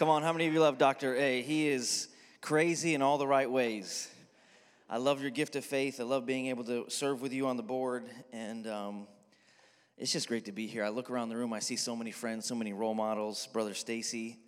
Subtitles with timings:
[0.00, 1.14] Come on, how many of you love Dr.
[1.14, 1.42] A?
[1.42, 2.08] He is
[2.40, 4.08] crazy in all the right ways.
[4.88, 6.00] I love your gift of faith.
[6.00, 8.04] I love being able to serve with you on the board.
[8.32, 9.06] And um,
[9.98, 10.84] it's just great to be here.
[10.84, 13.46] I look around the room, I see so many friends, so many role models.
[13.52, 14.38] Brother Stacy,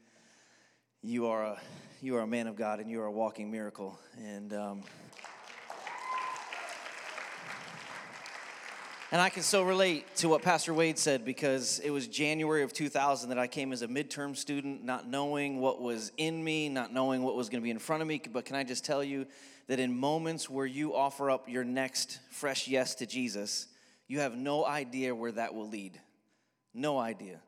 [1.03, 1.61] you are a
[2.01, 3.99] you are a man of God and you are a walking miracle.
[4.17, 4.83] And um,
[9.13, 12.73] And I can so relate to what Pastor Wade said because it was January of
[12.73, 16.95] 2000 that I came as a midterm student, not knowing what was in me, not
[16.95, 18.23] knowing what was going to be in front of me.
[18.33, 19.27] But can I just tell you
[19.67, 23.67] that in moments where you offer up your next fresh yes to Jesus,
[24.09, 26.01] you have no idea where that will lead.
[26.73, 27.39] No idea.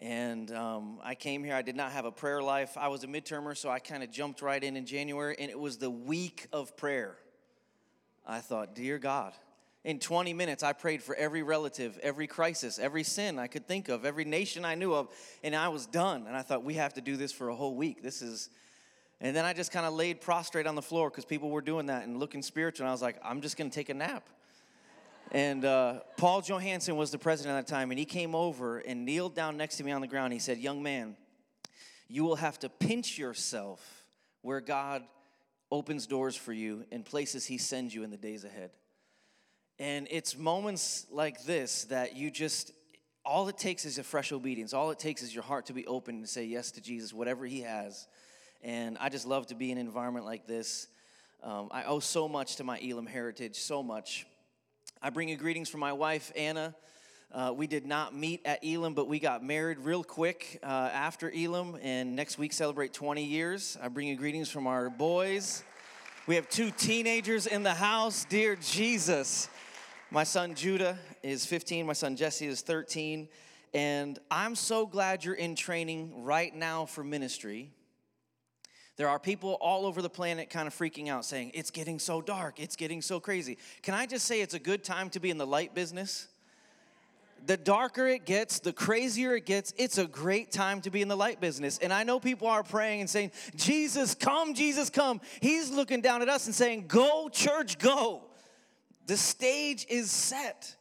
[0.00, 2.78] And um, I came here, I did not have a prayer life.
[2.78, 5.60] I was a midtermer, so I kind of jumped right in in January, and it
[5.60, 7.18] was the week of prayer.
[8.26, 9.34] I thought, Dear God,
[9.84, 13.90] in 20 minutes, I prayed for every relative, every crisis, every sin I could think
[13.90, 15.08] of, every nation I knew of,
[15.42, 16.26] and I was done.
[16.26, 18.02] And I thought, we have to do this for a whole week.
[18.02, 18.48] This is.
[19.20, 21.86] And then I just kind of laid prostrate on the floor because people were doing
[21.86, 22.84] that and looking spiritual.
[22.84, 24.28] And I was like, I'm just going to take a nap.
[25.30, 29.04] And uh, Paul Johansson was the president at that time, and he came over and
[29.04, 30.32] kneeled down next to me on the ground.
[30.32, 31.16] He said, Young man,
[32.08, 34.04] you will have to pinch yourself
[34.42, 35.02] where God
[35.70, 38.70] opens doors for you and places he sends you in the days ahead.
[39.80, 42.70] And it's moments like this that you just,
[43.24, 44.72] all it takes is a fresh obedience.
[44.72, 47.44] All it takes is your heart to be open and say yes to Jesus, whatever
[47.44, 48.06] He has.
[48.62, 50.86] And I just love to be in an environment like this.
[51.42, 54.26] Um, I owe so much to my Elim heritage, so much.
[55.02, 56.74] I bring you greetings from my wife, Anna.
[57.32, 61.32] Uh, we did not meet at Elim, but we got married real quick uh, after
[61.32, 63.76] Elim, and next week celebrate 20 years.
[63.82, 65.64] I bring you greetings from our boys.
[66.26, 68.24] We have two teenagers in the house.
[68.24, 69.48] Dear Jesus,
[70.14, 73.28] my son Judah is 15, my son Jesse is 13,
[73.74, 77.72] and I'm so glad you're in training right now for ministry.
[78.96, 82.22] There are people all over the planet kind of freaking out saying, It's getting so
[82.22, 83.58] dark, it's getting so crazy.
[83.82, 86.28] Can I just say it's a good time to be in the light business?
[87.46, 91.08] the darker it gets, the crazier it gets, it's a great time to be in
[91.08, 91.76] the light business.
[91.76, 95.20] And I know people are praying and saying, Jesus, come, Jesus, come.
[95.42, 98.22] He's looking down at us and saying, Go, church, go.
[99.06, 100.76] The stage is set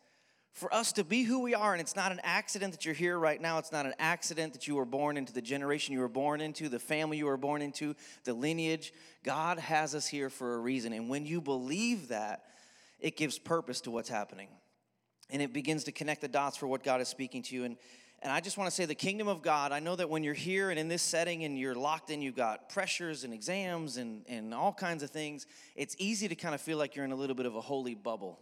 [0.54, 1.74] for us to be who we are.
[1.74, 3.58] And it's not an accident that you're here right now.
[3.58, 6.70] It's not an accident that you were born into the generation you were born into,
[6.70, 8.94] the family you were born into, the lineage.
[9.24, 10.94] God has us here for a reason.
[10.94, 12.44] And when you believe that,
[13.00, 14.48] it gives purpose to what's happening.
[15.30, 17.64] And it begins to connect the dots for what God is speaking to you.
[17.64, 17.78] And
[18.24, 20.34] and I just want to say the kingdom of God, I know that when you're
[20.34, 24.24] here and in this setting and you're locked in, you've got pressures and exams and,
[24.28, 25.46] and all kinds of things,
[25.76, 27.96] it's easy to kind of feel like you're in a little bit of a holy
[27.96, 28.40] bubble.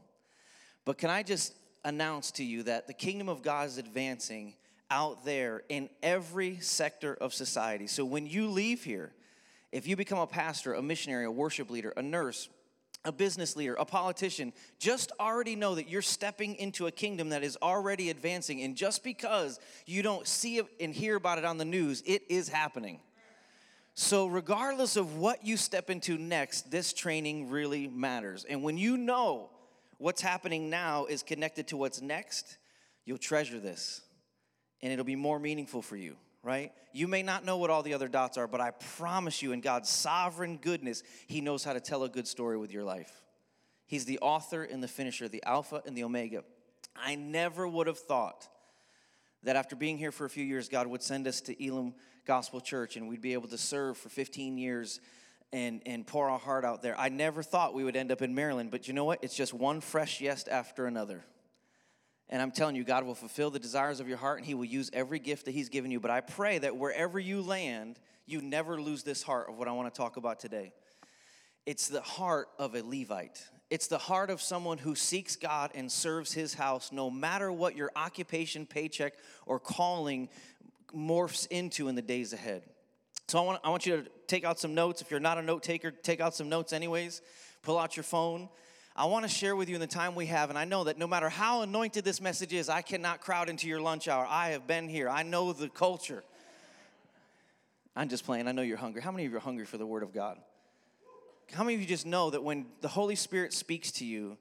[0.86, 4.54] But can I just announce to you that the kingdom of God is advancing
[4.90, 7.88] out there in every sector of society.
[7.88, 9.14] So when you leave here,
[9.72, 12.50] if you become a pastor, a missionary, a worship leader, a nurse,
[13.04, 17.44] a business leader, a politician, just already know that you're stepping into a kingdom that
[17.44, 18.62] is already advancing.
[18.62, 22.24] And just because you don't see it and hear about it on the news, it
[22.30, 23.00] is happening.
[23.94, 28.46] So, regardless of what you step into next, this training really matters.
[28.46, 29.50] And when you know
[29.98, 32.58] what's happening now is connected to what's next,
[33.06, 34.02] you'll treasure this
[34.82, 36.72] and it'll be more meaningful for you right?
[36.92, 39.62] You may not know what all the other dots are, but I promise you, in
[39.62, 43.22] God's sovereign goodness, He knows how to tell a good story with your life.
[43.86, 46.44] He's the author and the finisher, the Alpha and the Omega.
[46.96, 48.48] I never would have thought
[49.44, 51.94] that after being here for a few years, God would send us to Elim
[52.26, 55.00] Gospel Church and we'd be able to serve for 15 years
[55.52, 56.98] and, and pour our heart out there.
[57.00, 59.20] I never thought we would end up in Maryland, but you know what?
[59.22, 61.24] It's just one fresh yes after another.
[62.32, 64.66] And I'm telling you, God will fulfill the desires of your heart and He will
[64.66, 66.00] use every gift that He's given you.
[66.00, 69.74] But I pray that wherever you land, you never lose this heart of what I
[69.74, 70.74] want to talk about today.
[71.66, 73.46] It's the heart of a Levite.
[73.70, 77.76] It's the heart of someone who seeks God and serves His house, no matter what
[77.76, 79.14] your occupation, paycheck,
[79.46, 80.30] or calling
[80.96, 82.64] morphs into in the days ahead.
[83.28, 85.02] So I want, I want you to take out some notes.
[85.02, 87.22] If you're not a note taker, take out some notes anyways.
[87.62, 88.50] Pull out your phone.
[88.96, 90.98] I want to share with you in the time we have, and I know that
[90.98, 94.28] no matter how anointed this message is, I cannot crowd into your lunch hour.
[94.30, 96.24] I have been here, I know the culture.
[97.96, 99.02] I'm just playing, I know you're hungry.
[99.02, 100.38] How many of you are hungry for the Word of God?
[101.54, 104.38] How many of you just know that when the Holy Spirit speaks to you,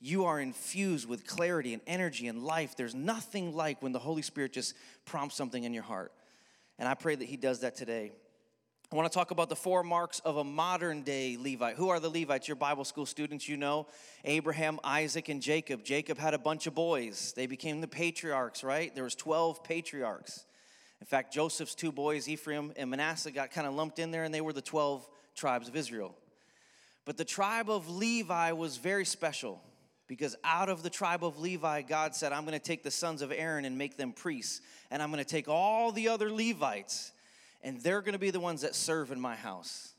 [0.00, 2.76] you are infused with clarity and energy and life?
[2.76, 4.74] There's nothing like when the Holy Spirit just
[5.06, 6.12] prompts something in your heart.
[6.78, 8.12] And I pray that He does that today.
[8.92, 11.74] I want to talk about the four marks of a modern day Levite.
[11.74, 12.46] Who are the Levites?
[12.46, 13.88] Your Bible school students, you know
[14.24, 15.82] Abraham, Isaac, and Jacob.
[15.82, 17.32] Jacob had a bunch of boys.
[17.34, 18.94] They became the patriarchs, right?
[18.94, 20.44] There was 12 patriarchs.
[21.00, 24.32] In fact, Joseph's two boys, Ephraim and Manasseh, got kind of lumped in there, and
[24.32, 26.14] they were the 12 tribes of Israel.
[27.04, 29.60] But the tribe of Levi was very special
[30.06, 33.20] because out of the tribe of Levi, God said, I'm going to take the sons
[33.20, 34.60] of Aaron and make them priests.
[34.92, 37.10] And I'm going to take all the other Levites,
[37.66, 39.92] and they're going to be the ones that serve in my house.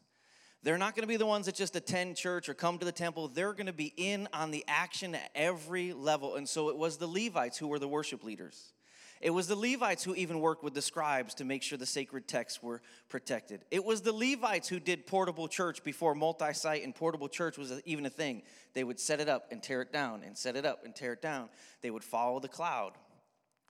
[0.63, 2.93] They're not going to be the ones that just attend church or come to the
[2.93, 3.27] temple.
[3.27, 6.35] They're going to be in on the action at every level.
[6.35, 8.71] And so it was the Levites who were the worship leaders.
[9.19, 12.27] It was the Levites who even worked with the scribes to make sure the sacred
[12.27, 13.65] texts were protected.
[13.69, 17.81] It was the Levites who did portable church before multi site and portable church was
[17.83, 18.43] even a thing.
[18.75, 21.13] They would set it up and tear it down and set it up and tear
[21.13, 21.49] it down.
[21.81, 22.93] They would follow the cloud,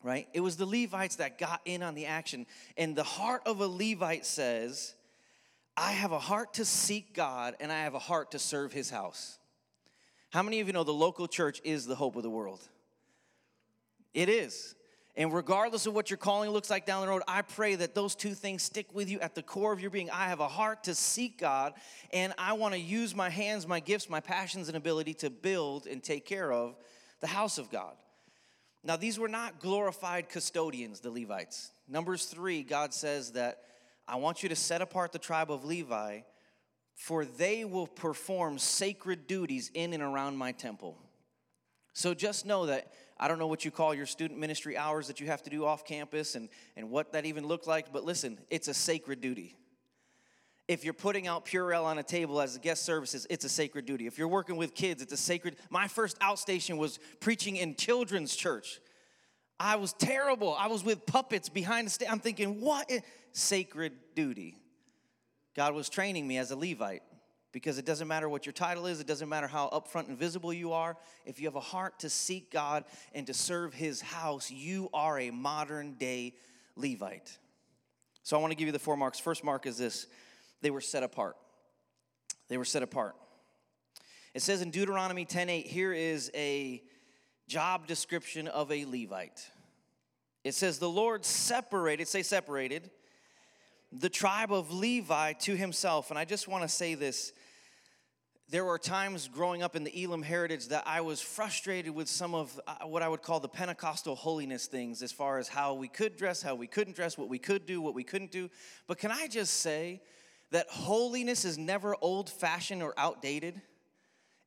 [0.04, 0.28] right?
[0.34, 2.46] It was the Levites that got in on the action.
[2.78, 4.94] And the heart of a Levite says,
[5.76, 8.90] I have a heart to seek God and I have a heart to serve his
[8.90, 9.38] house.
[10.30, 12.62] How many of you know the local church is the hope of the world?
[14.14, 14.76] It is.
[15.16, 18.14] And regardless of what your calling looks like down the road, I pray that those
[18.14, 20.12] two things stick with you at the core of your being.
[20.12, 21.74] I have a heart to seek God,
[22.14, 25.88] and I want to use my hands, my gifts, my passions, and ability to build
[25.88, 26.76] and take care of
[27.20, 27.96] the house of God.
[28.88, 31.72] Now, these were not glorified custodians, the Levites.
[31.90, 33.64] Numbers three, God says that
[34.08, 36.22] I want you to set apart the tribe of Levi,
[36.96, 40.98] for they will perform sacred duties in and around my temple.
[41.92, 45.20] So just know that I don't know what you call your student ministry hours that
[45.20, 46.48] you have to do off campus and,
[46.78, 49.58] and what that even looked like, but listen, it's a sacred duty.
[50.68, 53.86] If you're putting out Purell on a table as a guest services, it's a sacred
[53.86, 54.06] duty.
[54.06, 55.56] If you're working with kids, it's a sacred.
[55.70, 58.82] My first outstation was preaching in children's church.
[59.60, 60.54] I was terrible.
[60.54, 62.10] I was with puppets behind the stage.
[62.12, 62.92] I'm thinking, what?
[63.32, 64.58] Sacred duty.
[65.56, 67.02] God was training me as a Levite
[67.52, 70.54] because it doesn't matter what your title is, it doesn't matter how upfront and visible
[70.54, 70.96] you are.
[71.26, 72.84] If you have a heart to seek God
[73.14, 76.36] and to serve His house, you are a modern day
[76.76, 77.38] Levite.
[78.22, 79.18] So I want to give you the four marks.
[79.18, 80.06] First mark is this
[80.62, 81.36] they were set apart.
[82.50, 83.16] They were set apart.
[84.34, 86.84] It says in Deuteronomy 10:8, here is a
[87.48, 89.50] job description of a Levite.
[90.44, 92.90] It says, The Lord separated, say separated,
[93.92, 96.10] the tribe of Levi to himself.
[96.10, 97.34] And I just want to say this
[98.50, 102.34] there were times growing up in the Elim heritage that I was frustrated with some
[102.34, 105.90] of uh, what I would call the Pentecostal holiness things as far as how we
[105.90, 108.50] could dress, how we couldn't dress, what we could do, what we couldn't do.
[108.88, 110.02] But can I just say
[110.52, 113.62] that holiness is never old fashioned or outdated?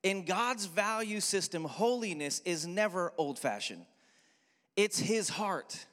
[0.03, 3.85] In God's value system, holiness is never old fashioned,
[4.77, 5.87] it's His heart.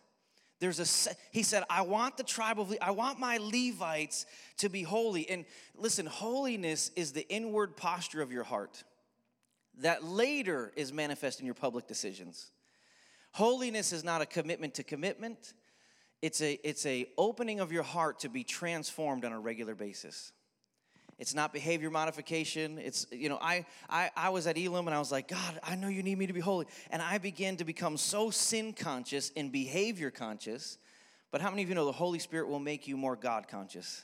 [0.59, 4.25] There's a he said, I want the tribe of I want my Levites
[4.57, 5.29] to be holy.
[5.29, 5.45] And
[5.75, 8.83] listen, holiness is the inward posture of your heart
[9.79, 12.51] that later is manifest in your public decisions.
[13.33, 15.53] Holiness is not a commitment to commitment.
[16.21, 20.31] It's a it's a opening of your heart to be transformed on a regular basis.
[21.19, 22.77] It's not behavior modification.
[22.77, 25.75] It's, you know, I, I, I was at Elim and I was like, God, I
[25.75, 26.67] know you need me to be holy.
[26.91, 30.77] And I began to become so sin conscious and behavior conscious.
[31.31, 34.03] But how many of you know the Holy Spirit will make you more God conscious?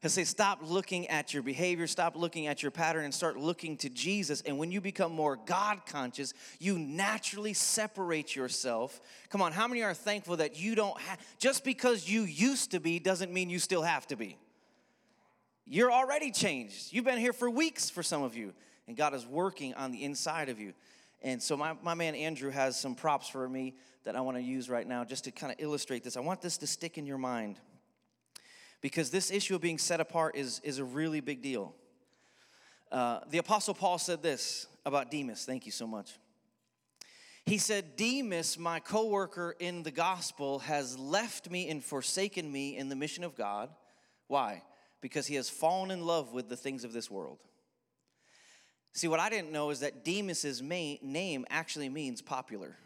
[0.00, 3.76] He'll say, stop looking at your behavior, stop looking at your pattern, and start looking
[3.78, 4.40] to Jesus.
[4.40, 8.98] And when you become more God conscious, you naturally separate yourself.
[9.28, 12.80] Come on, how many are thankful that you don't have, just because you used to
[12.80, 14.38] be doesn't mean you still have to be?
[15.66, 16.94] You're already changed.
[16.94, 18.54] You've been here for weeks for some of you,
[18.88, 20.72] and God is working on the inside of you.
[21.20, 24.42] And so, my, my man Andrew has some props for me that I want to
[24.42, 26.16] use right now just to kind of illustrate this.
[26.16, 27.60] I want this to stick in your mind
[28.80, 31.74] because this issue of being set apart is, is a really big deal.
[32.90, 35.44] Uh, the Apostle Paul said this about Demas.
[35.44, 36.18] Thank you so much.
[37.46, 42.76] He said, Demas, my co worker in the gospel, has left me and forsaken me
[42.76, 43.70] in the mission of God.
[44.26, 44.62] Why?
[45.00, 47.38] because he has fallen in love with the things of this world.
[48.92, 52.76] See, what I didn't know is that Demas's name actually means popular.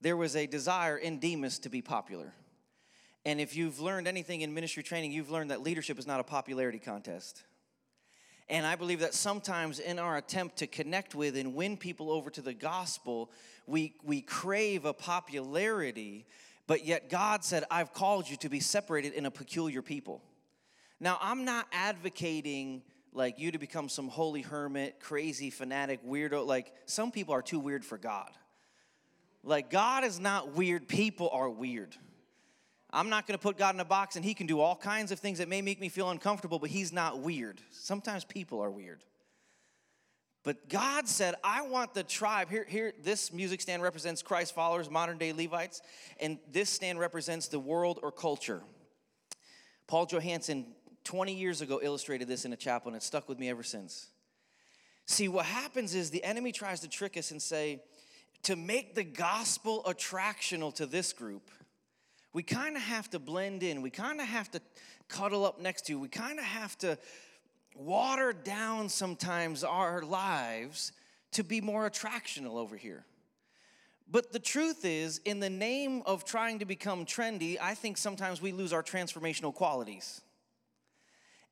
[0.00, 2.34] There was a desire in Demas to be popular.
[3.24, 6.24] And if you've learned anything in ministry training, you've learned that leadership is not a
[6.24, 7.44] popularity contest.
[8.48, 12.30] And I believe that sometimes in our attempt to connect with and win people over
[12.30, 13.30] to the gospel,
[13.66, 16.26] we, we crave a popularity,
[16.66, 20.22] but yet God said, I've called you to be separated in a peculiar people.
[20.98, 26.46] Now, I'm not advocating like you to become some holy hermit, crazy fanatic, weirdo.
[26.46, 28.30] Like some people are too weird for God.
[29.42, 31.96] Like God is not weird, people are weird.
[32.92, 35.12] I'm not going to put God in a box and he can do all kinds
[35.12, 37.60] of things that may make me feel uncomfortable, but he's not weird.
[37.70, 39.04] Sometimes people are weird.
[40.42, 42.48] But God said, I want the tribe.
[42.48, 45.82] Here, here, this music stand represents Christ followers, modern day Levites,
[46.18, 48.62] and this stand represents the world or culture.
[49.86, 50.66] Paul Johansson,
[51.04, 54.08] 20 years ago, illustrated this in a chapel, and it stuck with me ever since.
[55.04, 57.82] See, what happens is the enemy tries to trick us and say,
[58.44, 61.50] to make the gospel attractional to this group,
[62.32, 63.82] we kind of have to blend in.
[63.82, 64.60] We kind of have to
[65.08, 65.92] cuddle up next to.
[65.92, 65.98] you.
[65.98, 66.98] We kind of have to
[67.74, 70.92] water down sometimes our lives
[71.32, 73.04] to be more attractional over here.
[74.10, 78.42] But the truth is, in the name of trying to become trendy, I think sometimes
[78.42, 80.20] we lose our transformational qualities.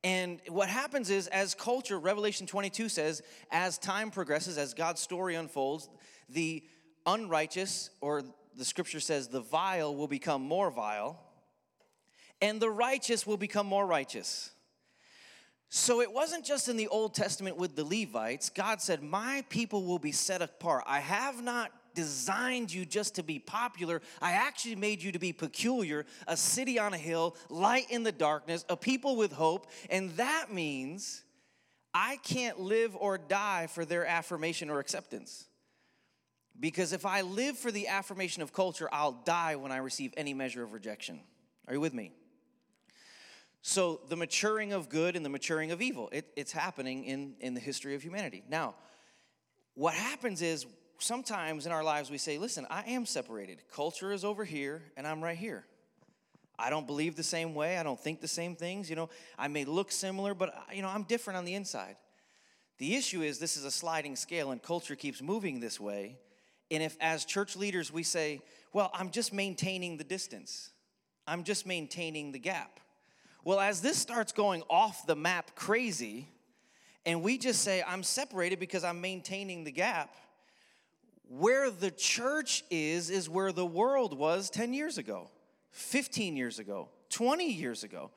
[0.03, 5.37] And what happens is, as culture, Revelation 22 says, as time progresses, as God's story
[5.37, 5.89] unfolds,
[6.29, 6.63] the
[7.07, 8.23] unrighteous, or
[8.59, 11.19] the scripture says, the vile will become more vile,
[12.43, 14.51] and the righteous will become more righteous.
[15.71, 18.51] So it wasn't just in the Old Testament with the Levites.
[18.51, 20.85] God said, My people will be set apart.
[20.87, 24.01] I have not designed you just to be popular.
[24.23, 28.13] I actually made you to be peculiar, a city on a hill, light in the
[28.13, 29.67] darkness, a people with hope.
[29.91, 31.23] And that means
[31.93, 35.48] I can't live or die for their affirmation or acceptance.
[36.61, 40.35] Because if I live for the affirmation of culture, I'll die when I receive any
[40.35, 41.21] measure of rejection.
[41.69, 42.13] Are you with me?
[43.63, 47.55] So, the maturing of good and the maturing of evil, it, it's happening in, in
[47.55, 48.43] the history of humanity.
[48.49, 48.75] Now,
[49.75, 50.67] what happens is
[50.99, 53.63] sometimes in our lives we say, listen, I am separated.
[53.73, 55.67] Culture is over here, and I'm right here.
[56.59, 57.79] I don't believe the same way.
[57.79, 58.91] I don't think the same things.
[58.91, 61.97] You know, I may look similar, but, uh, you know, I'm different on the inside.
[62.79, 66.19] The issue is this is a sliding scale, and culture keeps moving this way.
[66.71, 68.41] And if, as church leaders, we say,
[68.73, 70.71] well, I'm just maintaining the distance,
[71.27, 72.81] I'm just maintaining the gap
[73.49, 76.29] well, as this starts going off the map crazy,
[77.07, 80.15] and we just say, I'm separated because I'm maintaining the gap,
[81.29, 85.31] where the church is, is where the world was 10 years ago,
[85.71, 88.11] 15 years ago, 20 years ago.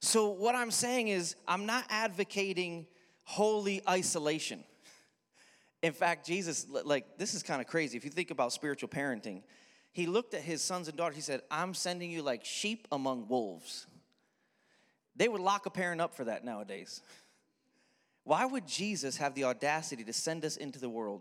[0.00, 2.86] So, what I'm saying is, I'm not advocating
[3.24, 4.64] holy isolation.
[5.84, 7.98] In fact, Jesus, like, this is kind of crazy.
[7.98, 9.42] If you think about spiritual parenting,
[9.92, 13.28] he looked at his sons and daughters, he said, I'm sending you like sheep among
[13.28, 13.86] wolves.
[15.14, 17.02] They would lock a parent up for that nowadays.
[18.22, 21.20] Why would Jesus have the audacity to send us into the world?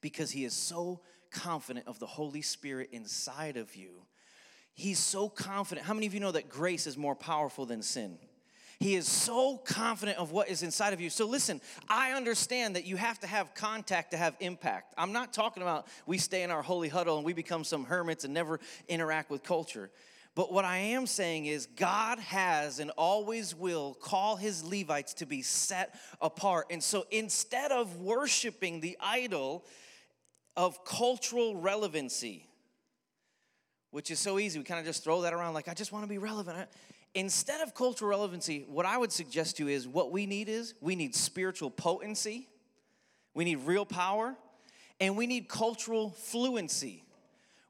[0.00, 1.00] Because he is so
[1.32, 4.06] confident of the Holy Spirit inside of you.
[4.72, 5.84] He's so confident.
[5.84, 8.18] How many of you know that grace is more powerful than sin?
[8.80, 11.10] He is so confident of what is inside of you.
[11.10, 14.94] So, listen, I understand that you have to have contact to have impact.
[14.98, 18.24] I'm not talking about we stay in our holy huddle and we become some hermits
[18.24, 19.90] and never interact with culture.
[20.34, 25.26] But what I am saying is, God has and always will call his Levites to
[25.26, 26.66] be set apart.
[26.70, 29.64] And so instead of worshiping the idol
[30.56, 32.48] of cultural relevancy,
[33.92, 36.02] which is so easy, we kind of just throw that around like, I just want
[36.02, 36.68] to be relevant.
[37.14, 40.74] Instead of cultural relevancy, what I would suggest to you is what we need is
[40.80, 42.48] we need spiritual potency,
[43.34, 44.34] we need real power,
[45.00, 47.04] and we need cultural fluency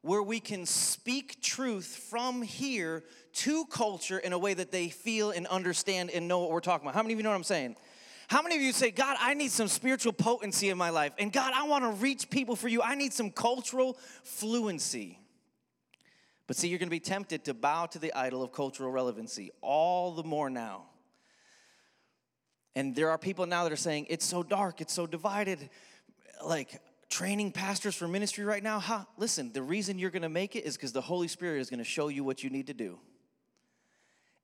[0.01, 5.31] where we can speak truth from here to culture in a way that they feel
[5.31, 6.95] and understand and know what we're talking about.
[6.95, 7.75] How many of you know what I'm saying?
[8.27, 11.13] How many of you say, God, I need some spiritual potency in my life?
[11.17, 12.81] And God, I want to reach people for you.
[12.81, 15.19] I need some cultural fluency.
[16.47, 19.51] But see, you're going to be tempted to bow to the idol of cultural relevancy
[19.61, 20.85] all the more now.
[22.75, 25.69] And there are people now that are saying, it's so dark, it's so divided.
[26.43, 28.79] Like, training pastors for ministry right now?
[28.79, 29.05] Huh?
[29.17, 31.79] Listen, the reason you're going to make it is because the Holy Spirit is going
[31.79, 32.99] to show you what you need to do.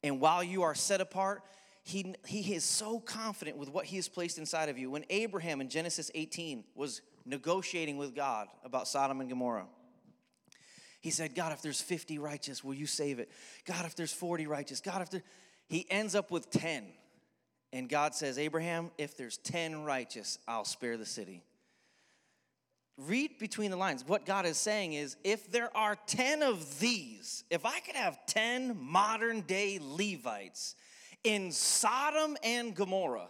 [0.03, 1.43] And while you are set apart,
[1.83, 4.89] he, he is so confident with what he has placed inside of you.
[4.89, 9.67] When Abraham in Genesis 18 was negotiating with God about Sodom and Gomorrah,
[11.01, 13.29] he said, God, if there's 50 righteous, will you save it?
[13.65, 15.23] God, if there's 40 righteous, God, if there.
[15.67, 16.85] He ends up with 10.
[17.73, 21.43] And God says, Abraham, if there's 10 righteous, I'll spare the city
[23.07, 24.03] read between the lines.
[24.05, 28.25] What God is saying is if there are 10 of these, if I could have
[28.27, 30.75] 10 modern day Levites
[31.23, 33.27] in Sodom and Gomorrah,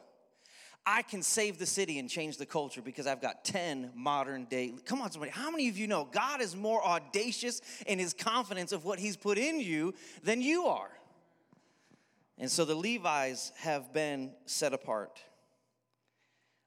[0.85, 4.73] I can save the city and change the culture because I've got 10 modern day.
[4.85, 5.31] Come on, somebody.
[5.31, 9.15] How many of you know God is more audacious in his confidence of what he's
[9.15, 10.89] put in you than you are?
[12.39, 15.21] And so the Levites have been set apart.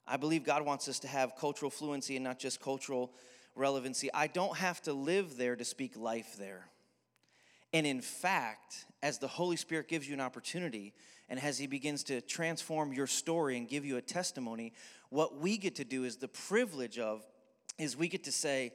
[0.06, 3.10] I believe God wants us to have cultural fluency and not just cultural
[3.56, 4.12] relevancy.
[4.12, 6.68] I don't have to live there to speak life there.
[7.74, 10.94] And in fact, as the Holy Spirit gives you an opportunity
[11.28, 14.72] and as He begins to transform your story and give you a testimony,
[15.10, 17.26] what we get to do is the privilege of,
[17.76, 18.72] is we get to say,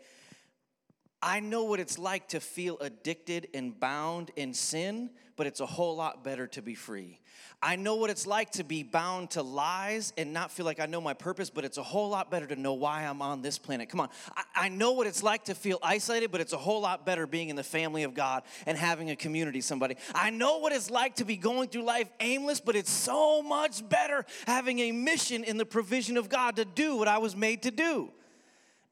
[1.21, 5.65] I know what it's like to feel addicted and bound in sin, but it's a
[5.65, 7.19] whole lot better to be free.
[7.61, 10.85] I know what it's like to be bound to lies and not feel like I
[10.85, 13.57] know my purpose, but it's a whole lot better to know why I'm on this
[13.57, 13.89] planet.
[13.89, 14.09] Come on.
[14.37, 17.27] I, I, know what it's like to feel isolated, but it's a whole lot better
[17.27, 19.97] being in the family of God and having a community, somebody.
[20.15, 23.87] I know what it's like to be going through life aimless, but it's so much
[23.87, 27.63] better having a mission in the provision of God to do what I was made
[27.63, 28.09] to do.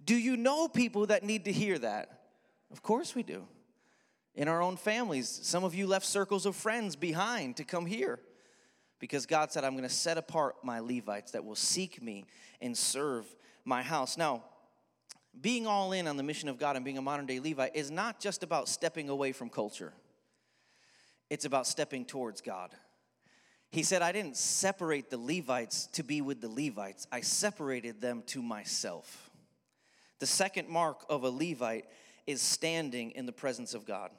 [0.03, 2.16] Do you know people that need to hear that?
[2.71, 3.45] Of course we do.
[4.35, 8.19] In our own families, some of you left circles of friends behind to come here
[8.99, 12.25] because God said, I'm going to set apart my Levites that will seek me
[12.61, 13.25] and serve
[13.65, 14.17] my house.
[14.17, 14.43] Now,
[15.39, 17.91] being all in on the mission of God and being a modern day Levite is
[17.91, 19.93] not just about stepping away from culture,
[21.29, 22.71] it's about stepping towards God.
[23.69, 28.23] He said, I didn't separate the Levites to be with the Levites, I separated them
[28.27, 29.29] to myself.
[30.19, 31.85] The second mark of a Levite
[32.27, 34.11] is standing in the presence of God.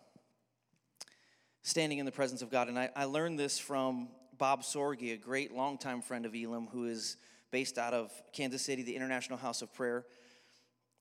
[1.62, 2.68] Standing in the presence of God.
[2.68, 6.86] And I, I learned this from Bob Sorge, a great longtime friend of Elim who
[6.86, 7.18] is
[7.50, 10.06] based out of Kansas City, the International House of Prayer.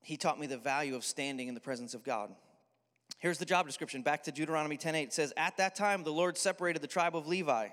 [0.02, 2.30] He taught me the value of standing in the presence of God.
[3.18, 4.02] Here's the job description.
[4.02, 5.02] Back to Deuteronomy 10:8.
[5.04, 7.68] It says, At that time the Lord separated the tribe of Levi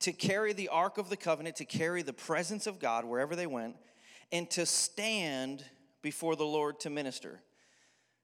[0.00, 3.46] to carry the ark of the covenant, to carry the presence of God wherever they
[3.46, 3.76] went,
[4.32, 5.64] and to stand
[6.02, 7.40] before the Lord to minister.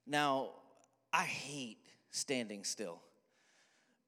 [0.06, 0.50] Now,
[1.12, 1.78] I hate
[2.10, 3.00] standing still.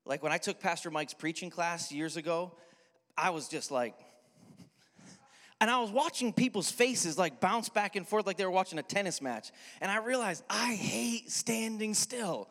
[0.04, 2.52] Like when I took Pastor Mike's preaching class years ago,
[3.16, 3.94] I was just like,
[5.60, 8.78] and I was watching people's faces like bounce back and forth like they were watching
[8.78, 9.50] a tennis match.
[9.80, 12.48] And I realized I hate standing still.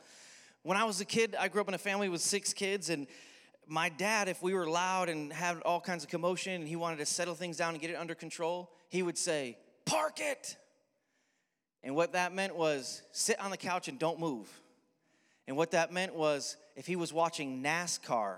[0.63, 3.05] When I was a kid, I grew up in a family with six kids, and
[3.67, 6.99] my dad, if we were loud and had all kinds of commotion and he wanted
[6.99, 10.57] to settle things down and get it under control, he would say, Park it.
[11.83, 14.47] And what that meant was sit on the couch and don't move.
[15.47, 18.37] And what that meant was if he was watching NASCAR,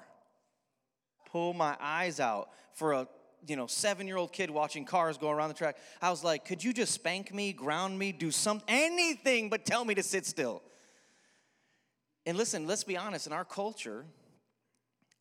[1.32, 3.08] pull my eyes out for a
[3.48, 5.78] you know seven year old kid watching cars go around the track.
[6.02, 9.86] I was like, could you just spank me, ground me, do something, anything but tell
[9.86, 10.64] me to sit still?
[12.26, 14.06] And listen, let's be honest, in our culture,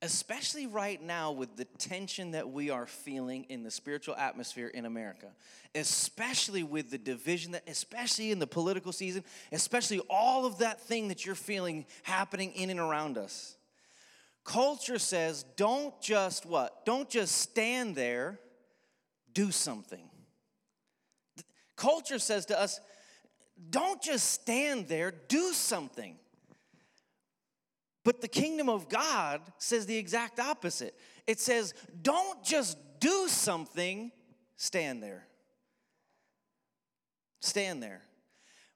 [0.04, 4.84] especially right now with the tension that we are feeling in the spiritual atmosphere in
[4.84, 5.28] America,
[5.74, 11.08] especially with the division that, especially in the political season, especially all of that thing
[11.08, 13.56] that you're feeling happening in and around us.
[14.44, 16.84] Culture says, don't just what?
[16.84, 18.38] Don't just stand there,
[19.32, 20.10] do something.
[21.76, 22.78] Culture says to us,
[23.70, 26.16] don't just stand there, do something.
[28.04, 30.94] But the kingdom of God says the exact opposite.
[31.26, 34.12] It says, don't just do something,
[34.56, 35.26] stand there.
[37.40, 38.02] Stand there.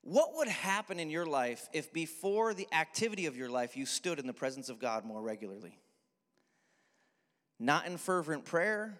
[0.02, 4.18] What would happen in your life if before the activity of your life you stood
[4.18, 5.78] in the presence of God more regularly?
[7.60, 8.98] Not in fervent prayer,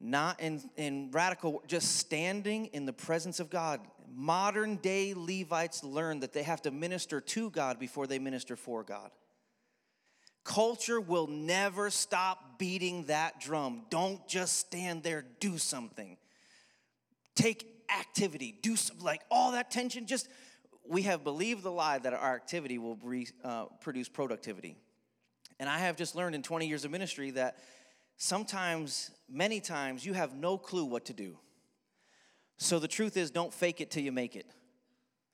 [0.00, 3.80] not in, in radical, just standing in the presence of God.
[4.12, 8.82] Modern day Levites learn that they have to minister to God before they minister for
[8.82, 9.10] God.
[10.44, 13.82] Culture will never stop beating that drum.
[13.90, 16.16] Don't just stand there, do something.
[17.34, 20.06] Take activity, do some, like all that tension.
[20.06, 20.28] Just,
[20.88, 24.76] we have believed the lie that our activity will re, uh, produce productivity.
[25.60, 27.58] And I have just learned in 20 years of ministry that
[28.16, 31.38] sometimes, many times, you have no clue what to do.
[32.58, 34.46] So the truth is, don't fake it till you make it.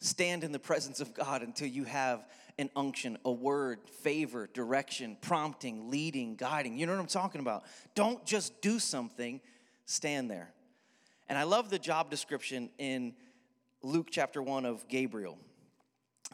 [0.01, 2.25] Stand in the presence of God until you have
[2.59, 6.77] an unction, a word, favor, direction, prompting, leading, guiding.
[6.77, 7.65] You know what I'm talking about?
[7.95, 9.41] Don't just do something,
[9.87, 10.53] stand there.
[11.29, 13.15] And I love the job description in
[13.83, 15.39] Luke chapter 1 of Gabriel,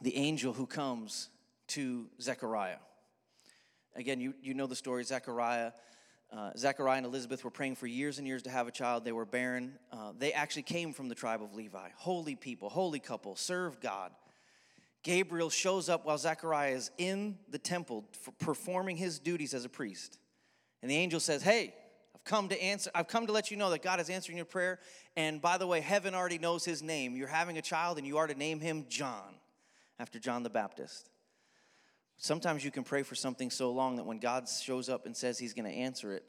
[0.00, 1.28] the angel who comes
[1.68, 2.78] to Zechariah.
[3.96, 5.04] Again, you, you know the story.
[5.04, 5.72] Zechariah,
[6.32, 9.04] uh, Zechariah and Elizabeth were praying for years and years to have a child.
[9.04, 9.78] They were barren.
[9.92, 11.90] Uh, they actually came from the tribe of Levi.
[11.96, 14.10] Holy people, holy couple, serve God.
[15.04, 18.04] Gabriel shows up while Zechariah is in the temple
[18.40, 20.18] performing his duties as a priest.
[20.82, 21.74] And the angel says, Hey,
[22.14, 24.46] I've come to answer, I've come to let you know that God is answering your
[24.46, 24.80] prayer.
[25.14, 27.16] And by the way, heaven already knows his name.
[27.16, 29.34] You're having a child and you are to name him John,
[29.98, 31.10] after John the Baptist.
[32.16, 35.38] Sometimes you can pray for something so long that when God shows up and says
[35.38, 36.24] he's going to answer it,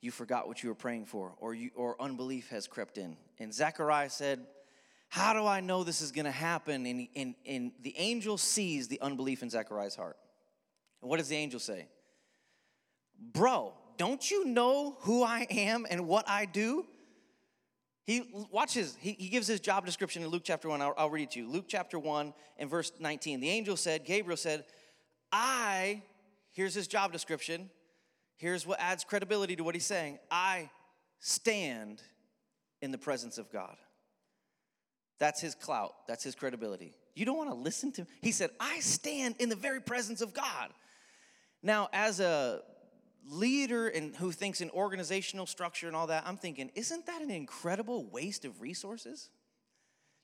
[0.00, 3.16] you forgot what you were praying for, or, you, or unbelief has crept in.
[3.38, 4.46] And Zechariah said,
[5.08, 6.86] how do I know this is going to happen?
[6.86, 10.16] And, and, and the angel sees the unbelief in Zechariah's heart.
[11.00, 11.86] And what does the angel say?
[13.32, 16.86] Bro, don't you know who I am and what I do?
[18.04, 20.80] He watches, he, he gives his job description in Luke chapter 1.
[20.80, 21.48] I'll, I'll read it to you.
[21.48, 23.40] Luke chapter 1 and verse 19.
[23.40, 24.64] The angel said, Gabriel said,
[25.32, 26.02] I,
[26.52, 27.68] here's his job description.
[28.36, 30.18] Here's what adds credibility to what he's saying.
[30.30, 30.70] I
[31.18, 32.02] stand
[32.80, 33.76] in the presence of God.
[35.18, 36.94] That's his clout, that's his credibility.
[37.14, 38.08] You don't want to listen to him.
[38.20, 40.70] He said, I stand in the very presence of God.
[41.62, 42.60] Now, as a
[43.28, 47.30] leader and who thinks in organizational structure and all that, I'm thinking, isn't that an
[47.30, 49.30] incredible waste of resources?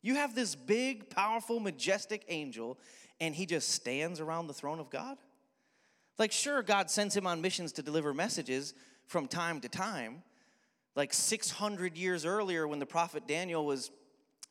[0.03, 2.79] You have this big, powerful, majestic angel,
[3.21, 5.17] and he just stands around the throne of God?
[6.19, 8.75] Like, sure, God sends him on missions to deliver messages
[9.07, 10.23] from time to time.
[10.95, 13.91] Like 600 years earlier, when the prophet Daniel was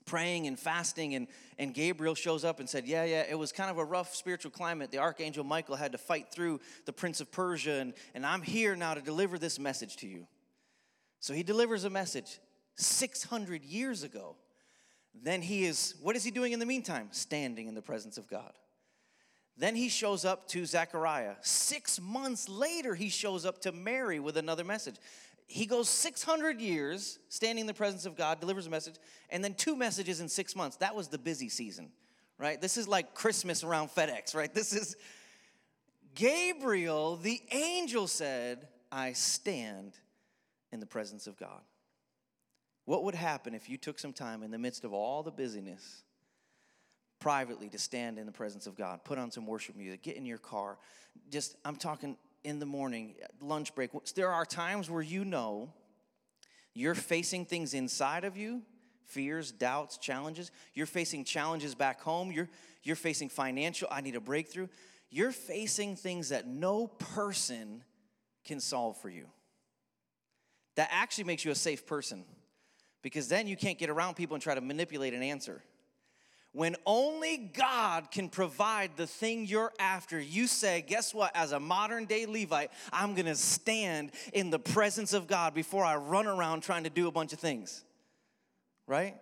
[0.06, 3.70] praying and fasting, and, and Gabriel shows up and said, Yeah, yeah, it was kind
[3.70, 4.92] of a rough spiritual climate.
[4.92, 8.76] The archangel Michael had to fight through the prince of Persia, and, and I'm here
[8.76, 10.28] now to deliver this message to you.
[11.20, 12.40] So he delivers a message
[12.76, 14.36] 600 years ago.
[15.14, 17.10] Then he is, what is he doing in the meantime?
[17.12, 18.54] Standing in the presence of God.
[19.58, 21.36] Then he shows up to Zechariah.
[21.42, 24.96] Six months later, he shows up to Mary with another message
[25.52, 28.96] he goes 600 years standing in the presence of God, delivers a message,
[29.30, 30.78] and then two messages in six months.
[30.78, 31.90] That was the busy season,
[32.38, 32.60] right?
[32.60, 34.54] This is like Christmas around FedEx, right?
[34.54, 34.96] This is
[36.16, 39.98] Gabriel, the angel said, I stand
[40.72, 41.62] in the presence of God.
[42.86, 46.04] What would happen if you took some time in the midst of all the busyness
[47.20, 49.04] privately to stand in the presence of God?
[49.04, 50.78] Put on some worship music, get in your car.
[51.30, 55.72] Just, I'm talking in the morning, lunch break, there are times where you know
[56.74, 58.62] you're facing things inside of you
[59.12, 60.52] fears, doubts, challenges.
[60.74, 62.32] You're facing challenges back home.
[62.32, 62.48] You're,
[62.82, 64.68] you're facing financial, I need a breakthrough.
[65.10, 67.84] You're facing things that no person
[68.46, 69.26] can solve for you.
[70.76, 72.24] That actually makes you a safe person
[73.02, 75.62] because then you can't get around people and try to manipulate an answer.
[76.54, 81.32] When only God can provide the thing you're after, you say, Guess what?
[81.36, 85.96] As a modern day Levite, I'm gonna stand in the presence of God before I
[85.96, 87.84] run around trying to do a bunch of things.
[88.86, 89.16] Right?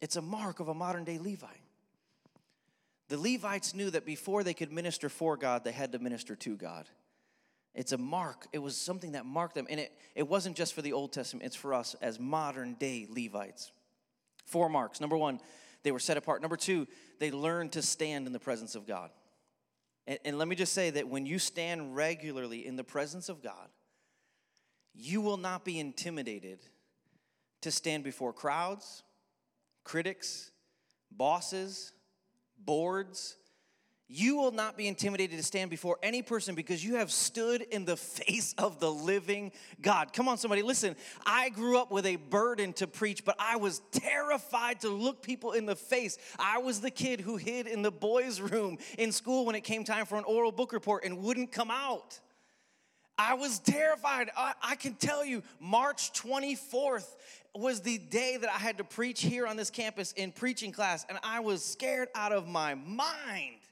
[0.00, 1.60] It's a mark of a modern day Levite.
[3.08, 6.56] The Levites knew that before they could minister for God, they had to minister to
[6.56, 6.88] God.
[7.72, 8.48] It's a mark.
[8.52, 9.66] It was something that marked them.
[9.70, 13.06] And it, it wasn't just for the Old Testament, it's for us as modern day
[13.08, 13.70] Levites.
[14.46, 15.00] Four marks.
[15.00, 15.40] Number one,
[15.86, 16.42] they were set apart.
[16.42, 16.88] Number two,
[17.20, 19.10] they learned to stand in the presence of God.
[20.08, 23.40] And, and let me just say that when you stand regularly in the presence of
[23.40, 23.68] God,
[24.94, 26.58] you will not be intimidated
[27.60, 29.04] to stand before crowds,
[29.84, 30.50] critics,
[31.12, 31.92] bosses,
[32.58, 33.36] boards,
[34.08, 37.84] you will not be intimidated to stand before any person because you have stood in
[37.84, 40.12] the face of the living God.
[40.12, 40.94] Come on, somebody, listen.
[41.24, 45.52] I grew up with a burden to preach, but I was terrified to look people
[45.52, 46.18] in the face.
[46.38, 49.82] I was the kid who hid in the boys' room in school when it came
[49.82, 52.20] time for an oral book report and wouldn't come out.
[53.18, 54.30] I was terrified.
[54.36, 57.16] I, I can tell you, March 24th
[57.54, 61.06] was the day that I had to preach here on this campus in preaching class,
[61.08, 63.65] and I was scared out of my mind.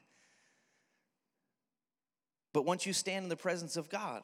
[2.55, 4.23] But once you stand in the presence of God,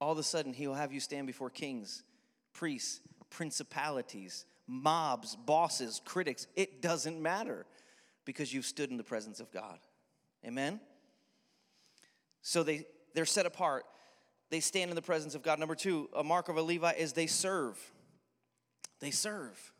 [0.00, 2.02] all of a sudden He'll have you stand before kings,
[2.54, 6.46] priests, principalities, mobs, bosses, critics.
[6.56, 7.66] It doesn't matter
[8.24, 9.78] because you've stood in the presence of God.
[10.42, 10.80] Amen?
[12.40, 13.84] So they, they're set apart.
[14.48, 15.58] They stand in the presence of God.
[15.58, 17.78] Number two, a mark of a Levite is they serve.
[19.00, 19.73] They serve.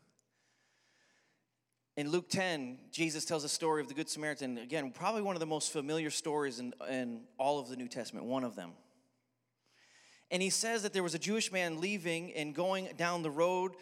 [1.97, 4.57] In Luke 10, Jesus tells a story of the Good Samaritan.
[4.57, 8.25] Again, probably one of the most familiar stories in, in all of the New Testament,
[8.25, 8.71] one of them.
[10.29, 13.75] And he says that there was a Jewish man leaving and going down the road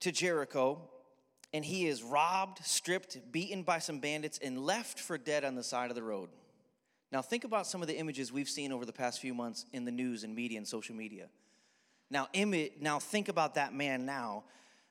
[0.00, 0.90] to Jericho,
[1.54, 5.62] and he is robbed, stripped, beaten by some bandits, and left for dead on the
[5.62, 6.28] side of the road.
[7.10, 9.86] Now, think about some of the images we've seen over the past few months in
[9.86, 11.28] the news and media and social media.
[12.10, 14.44] Now, imi- now think about that man now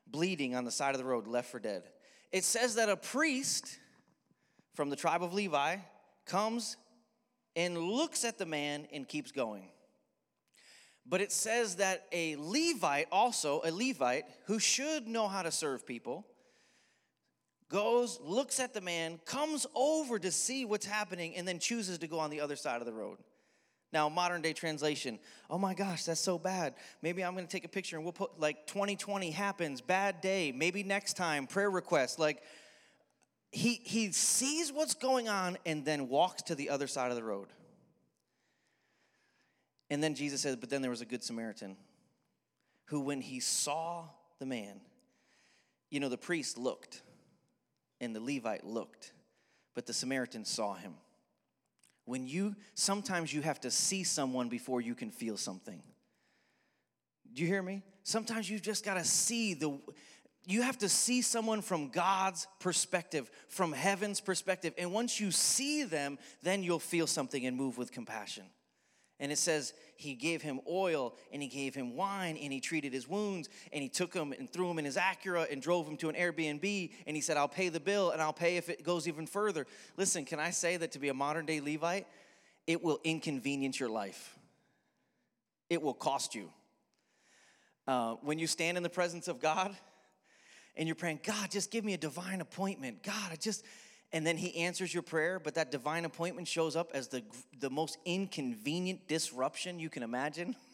[0.07, 1.83] bleeding on the side of the road, left for dead
[2.31, 3.77] it says that a priest
[4.73, 5.77] from the tribe of Levi
[6.25, 6.77] comes
[7.55, 9.69] and looks at the man and keeps going.
[11.09, 15.87] But it says that a Levite, also a Levite, who should know how to serve
[15.87, 16.25] people,
[17.69, 22.07] goes, looks at the man, comes over to see what's happening, and then chooses to
[22.07, 23.17] go on the other side of the road.
[23.93, 25.17] Now, modern day translation,
[25.49, 26.75] oh my gosh, that's so bad.
[27.01, 30.83] Maybe I'm gonna take a picture and we'll put like 2020 happens, bad day, maybe
[30.83, 32.19] next time, prayer request.
[32.19, 32.43] Like,
[33.51, 37.23] he, he sees what's going on and then walks to the other side of the
[37.23, 37.47] road.
[39.89, 41.77] And then Jesus says, But then there was a good Samaritan
[42.85, 44.05] who, when he saw
[44.39, 44.81] the man,
[45.89, 47.01] you know, the priest looked
[48.01, 49.13] and the Levite looked,
[49.75, 50.93] but the Samaritan saw him.
[52.07, 55.83] When you, sometimes you have to see someone before you can feel something.
[57.33, 57.83] Do you hear me?
[58.03, 59.77] Sometimes you just got to see the,
[60.45, 64.73] you have to see someone from God's perspective, from heaven's perspective.
[64.77, 68.45] And once you see them, then you'll feel something and move with compassion.
[69.19, 72.93] And it says he gave him oil and he gave him wine and he treated
[72.93, 75.97] his wounds and he took him and threw him in his Acura and drove him
[75.97, 78.83] to an Airbnb and he said, I'll pay the bill and I'll pay if it
[78.83, 79.65] goes even further.
[79.97, 82.05] Listen, can I say that to be a modern day Levite,
[82.67, 84.37] it will inconvenience your life,
[85.69, 86.51] it will cost you.
[87.87, 89.73] Uh, when you stand in the presence of God
[90.75, 93.01] and you're praying, God, just give me a divine appointment.
[93.01, 93.63] God, I just,
[94.13, 97.23] and then he answers your prayer, but that divine appointment shows up as the,
[97.59, 100.55] the most inconvenient disruption you can imagine.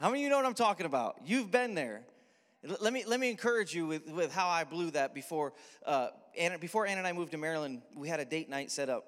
[0.00, 1.16] How many of you know what I'm talking about?
[1.24, 2.02] You've been there.
[2.80, 5.52] Let me, let me encourage you with, with how I blew that before.
[5.84, 8.88] Uh, Anna, before Ann and I moved to Maryland, we had a date night set
[8.88, 9.04] up.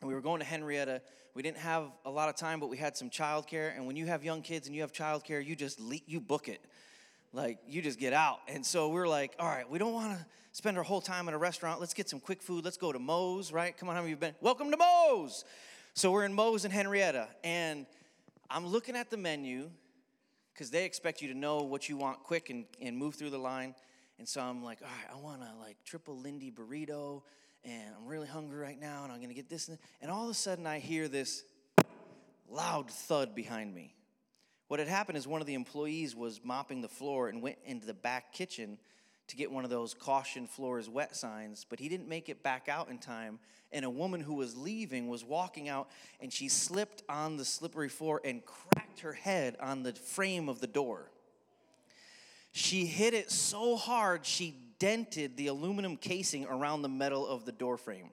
[0.00, 1.00] And we were going to Henrietta.
[1.32, 3.74] We didn't have a lot of time, but we had some childcare.
[3.76, 6.48] And when you have young kids and you have childcare, you just le- you book
[6.48, 6.60] it
[7.38, 8.40] like you just get out.
[8.48, 11.34] And so we're like, all right, we don't want to spend our whole time in
[11.34, 11.78] a restaurant.
[11.78, 12.64] Let's get some quick food.
[12.64, 13.76] Let's go to Moe's, right?
[13.76, 14.34] Come on, how many of you been?
[14.40, 15.44] Welcome to Moe's.
[15.94, 17.86] So we're in Moe's in Henrietta, and
[18.50, 19.70] I'm looking at the menu
[20.52, 23.38] because they expect you to know what you want quick and, and move through the
[23.38, 23.76] line.
[24.18, 27.22] And so I'm like, all right, I want a like triple Lindy burrito,
[27.64, 29.70] and I'm really hungry right now, and I'm gonna get this.
[30.02, 31.44] And all of a sudden, I hear this
[32.50, 33.94] loud thud behind me.
[34.68, 37.86] What had happened is one of the employees was mopping the floor and went into
[37.86, 38.78] the back kitchen
[39.28, 42.68] to get one of those caution floors wet signs, but he didn't make it back
[42.68, 43.38] out in time.
[43.72, 45.88] And a woman who was leaving was walking out
[46.20, 50.60] and she slipped on the slippery floor and cracked her head on the frame of
[50.60, 51.10] the door.
[52.52, 57.52] She hit it so hard she dented the aluminum casing around the metal of the
[57.52, 58.10] door frame.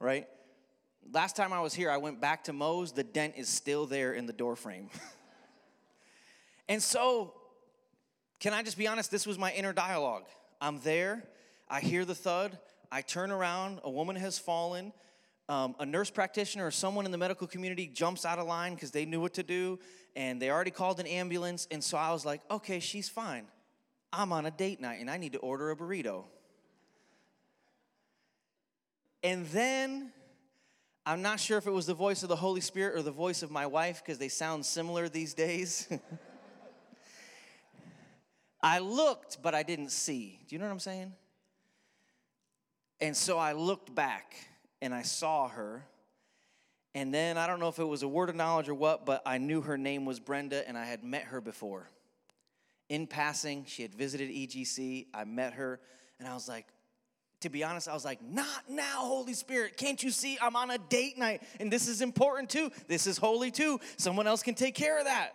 [0.00, 0.28] Right?
[1.12, 2.92] Last time I was here, I went back to Moe's.
[2.92, 4.90] The dent is still there in the door frame.
[6.68, 7.34] And so,
[8.40, 9.10] can I just be honest?
[9.10, 10.24] This was my inner dialogue.
[10.60, 11.24] I'm there,
[11.68, 12.58] I hear the thud,
[12.90, 14.92] I turn around, a woman has fallen.
[15.46, 18.92] Um, a nurse practitioner or someone in the medical community jumps out of line because
[18.92, 19.78] they knew what to do
[20.16, 21.68] and they already called an ambulance.
[21.70, 23.44] And so I was like, okay, she's fine.
[24.10, 26.24] I'm on a date night and I need to order a burrito.
[29.22, 30.12] And then
[31.04, 33.42] I'm not sure if it was the voice of the Holy Spirit or the voice
[33.42, 35.88] of my wife because they sound similar these days.
[38.64, 40.40] I looked, but I didn't see.
[40.48, 41.12] Do you know what I'm saying?
[42.98, 44.36] And so I looked back
[44.80, 45.84] and I saw her.
[46.94, 49.20] And then I don't know if it was a word of knowledge or what, but
[49.26, 51.90] I knew her name was Brenda and I had met her before.
[52.88, 55.08] In passing, she had visited EGC.
[55.12, 55.78] I met her
[56.18, 56.64] and I was like,
[57.40, 59.76] to be honest, I was like, not now, Holy Spirit.
[59.76, 61.42] Can't you see I'm on a date night?
[61.60, 62.72] And this is important too.
[62.88, 63.78] This is holy too.
[63.98, 65.34] Someone else can take care of that.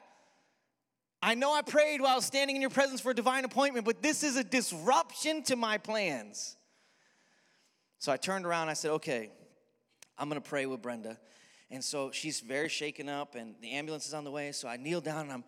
[1.22, 4.24] I know I prayed while standing in your presence for a divine appointment, but this
[4.24, 6.56] is a disruption to my plans.
[7.98, 9.30] So I turned around, I said, okay,
[10.18, 11.18] I'm gonna pray with Brenda.
[11.72, 14.52] And so she's very shaken up, and the ambulance is on the way.
[14.54, 15.44] So I kneel down and I'm,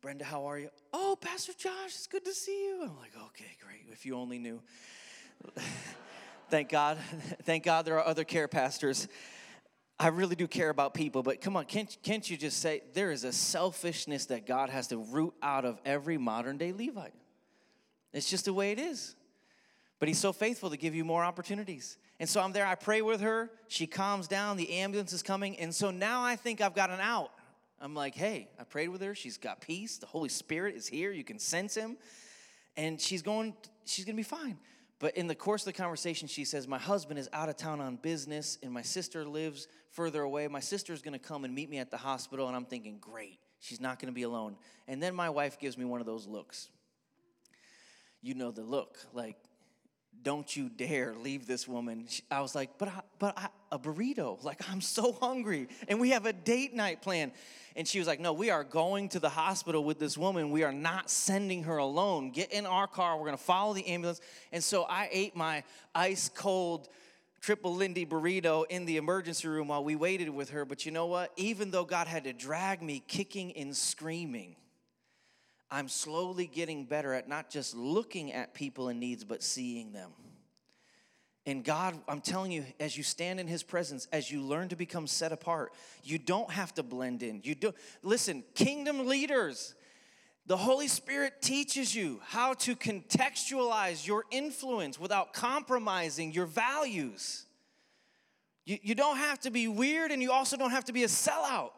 [0.00, 0.70] Brenda, how are you?
[0.92, 2.82] Oh, Pastor Josh, it's good to see you.
[2.82, 3.86] I'm like, okay, great.
[3.92, 4.62] If you only knew.
[6.50, 6.98] Thank God.
[7.42, 9.08] Thank God there are other care pastors.
[9.98, 13.10] I really do care about people, but come on, can't, can't you just say there
[13.10, 17.14] is a selfishness that God has to root out of every modern day Levite?
[18.12, 19.14] It's just the way it is.
[19.98, 21.96] But He's so faithful to give you more opportunities.
[22.20, 25.58] And so I'm there, I pray with her, she calms down, the ambulance is coming,
[25.58, 27.30] and so now I think I've got an out.
[27.80, 31.10] I'm like, hey, I prayed with her, she's got peace, the Holy Spirit is here,
[31.12, 31.96] you can sense Him,
[32.76, 33.54] and she's going,
[33.84, 34.58] she's gonna be fine.
[34.98, 37.80] But in the course of the conversation, she says, My husband is out of town
[37.80, 40.48] on business, and my sister lives further away.
[40.48, 42.46] My sister is going to come and meet me at the hospital.
[42.46, 44.56] And I'm thinking, Great, she's not going to be alone.
[44.88, 46.70] And then my wife gives me one of those looks.
[48.22, 49.36] You know the look, like,
[50.22, 52.08] don't you dare leave this woman.
[52.30, 54.42] I was like, but I, but I, a burrito.
[54.42, 57.32] Like I'm so hungry, and we have a date night plan.
[57.74, 60.50] And she was like, no, we are going to the hospital with this woman.
[60.50, 62.30] We are not sending her alone.
[62.30, 63.18] Get in our car.
[63.18, 64.20] We're gonna follow the ambulance.
[64.50, 65.62] And so I ate my
[65.94, 66.88] ice cold
[67.40, 70.64] triple Lindy burrito in the emergency room while we waited with her.
[70.64, 71.32] But you know what?
[71.36, 74.56] Even though God had to drag me kicking and screaming
[75.70, 80.12] I'm slowly getting better at not just looking at people in needs, but seeing them.
[81.44, 84.76] And God, I'm telling you, as you stand in His presence, as you learn to
[84.76, 87.40] become set apart, you don't have to blend in.
[87.44, 89.74] You do listen, kingdom leaders,
[90.46, 97.46] the Holy Spirit teaches you how to contextualize your influence without compromising your values.
[98.64, 101.08] You, you don't have to be weird, and you also don't have to be a
[101.08, 101.70] sellout.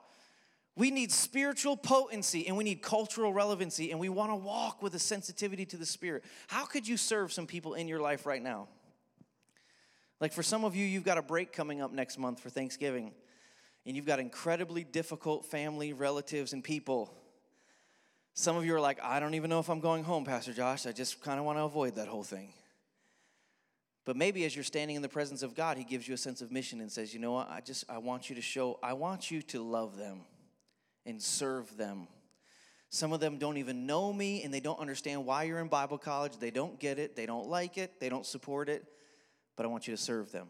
[0.78, 4.94] We need spiritual potency and we need cultural relevancy, and we want to walk with
[4.94, 6.22] a sensitivity to the Spirit.
[6.46, 8.68] How could you serve some people in your life right now?
[10.20, 13.12] Like for some of you, you've got a break coming up next month for Thanksgiving,
[13.86, 17.12] and you've got incredibly difficult family, relatives, and people.
[18.34, 20.86] Some of you are like, I don't even know if I'm going home, Pastor Josh.
[20.86, 22.52] I just kind of want to avoid that whole thing.
[24.04, 26.40] But maybe as you're standing in the presence of God, He gives you a sense
[26.40, 27.50] of mission and says, You know what?
[27.50, 30.20] I just, I want you to show, I want you to love them
[31.09, 32.07] and serve them.
[32.90, 35.99] Some of them don't even know me and they don't understand why you're in Bible
[35.99, 36.38] college.
[36.38, 37.16] They don't get it.
[37.16, 37.99] They don't like it.
[37.99, 38.85] They don't support it
[39.59, 40.47] but I want you to serve them.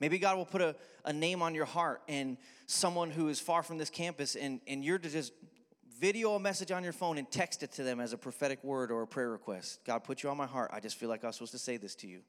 [0.00, 3.62] Maybe God will put a, a name on your heart and someone who is far
[3.62, 5.32] from this campus, and, and you're to just
[6.00, 8.90] video a message on your phone and text it to them as a prophetic word
[8.90, 9.80] or a prayer request.
[9.84, 10.70] God put you on my heart.
[10.72, 12.20] I just feel like I was supposed to say this to you.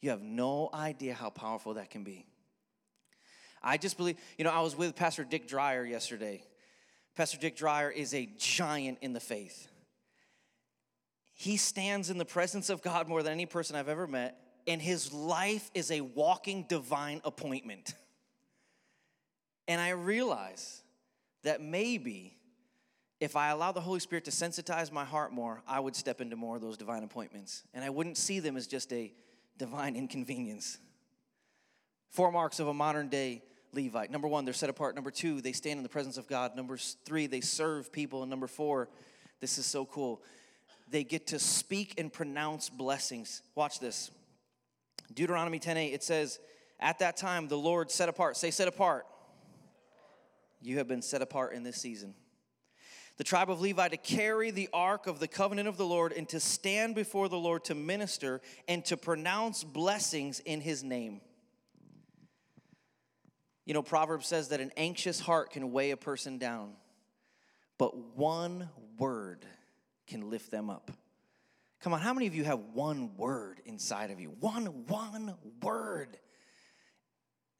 [0.00, 2.26] You have no idea how powerful that can be.
[3.62, 6.42] I just believe, you know, I was with Pastor Dick Dreyer yesterday.
[7.16, 9.68] Pastor Dick Dreyer is a giant in the faith.
[11.34, 14.82] He stands in the presence of God more than any person I've ever met and
[14.82, 17.94] his life is a walking divine appointment.
[19.66, 20.82] And I realize
[21.42, 22.36] that maybe
[23.18, 26.36] if I allow the Holy Spirit to sensitize my heart more, I would step into
[26.36, 27.62] more of those divine appointments.
[27.72, 29.10] And I wouldn't see them as just a
[29.56, 30.78] divine inconvenience.
[32.10, 33.42] Four marks of a modern day
[33.72, 34.10] Levite.
[34.10, 34.94] Number one, they're set apart.
[34.94, 36.56] Number two, they stand in the presence of God.
[36.56, 38.22] Number three, they serve people.
[38.22, 38.88] And number four,
[39.40, 40.22] this is so cool,
[40.90, 43.42] they get to speak and pronounce blessings.
[43.54, 44.10] Watch this.
[45.12, 46.38] Deuteronomy 10:8 it says,
[46.80, 49.06] "At that time the Lord set apart, say set apart.
[50.60, 52.14] You have been set apart in this season."
[53.16, 56.28] The tribe of Levi to carry the ark of the covenant of the Lord and
[56.28, 61.20] to stand before the Lord to minister and to pronounce blessings in his name.
[63.68, 66.72] You know, Proverbs says that an anxious heart can weigh a person down,
[67.76, 69.44] but one word
[70.06, 70.90] can lift them up.
[71.82, 74.30] Come on, how many of you have one word inside of you?
[74.40, 76.16] One, one word.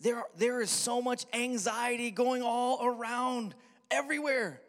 [0.01, 3.55] There, there is so much anxiety going all around,
[3.91, 4.63] everywhere.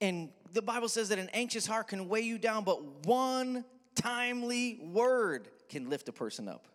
[0.00, 3.64] And the Bible says that an anxious heart can weigh you down, but one
[3.96, 6.68] timely word can lift a person up.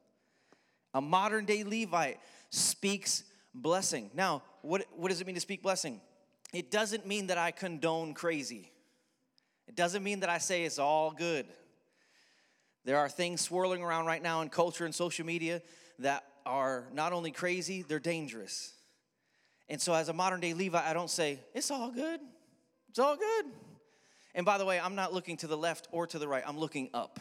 [0.94, 4.10] A modern day Levite speaks blessing.
[4.14, 6.02] Now, what, what does it mean to speak blessing?
[6.54, 8.72] It doesn't mean that I condone crazy.
[9.68, 11.46] It doesn't mean that I say it's all good.
[12.86, 15.62] There are things swirling around right now in culture and social media
[16.00, 18.74] that are not only crazy, they're dangerous.
[19.70, 22.20] And so, as a modern day Levi, I don't say, it's all good.
[22.90, 23.46] It's all good.
[24.36, 26.58] And by the way, I'm not looking to the left or to the right, I'm
[26.58, 27.20] looking up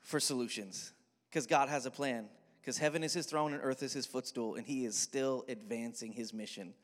[0.00, 0.92] for solutions
[1.28, 2.26] because God has a plan.
[2.60, 6.12] Because heaven is his throne and earth is his footstool, and he is still advancing
[6.12, 6.74] his mission.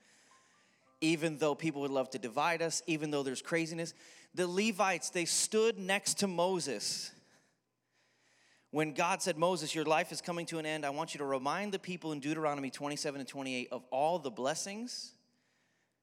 [1.01, 3.93] Even though people would love to divide us, even though there's craziness,
[4.35, 7.11] the Levites, they stood next to Moses
[8.77, 11.25] when God said, Moses, your life is coming to an end, I want you to
[11.25, 15.13] remind the people in Deuteronomy 27 and 28 of all the blessings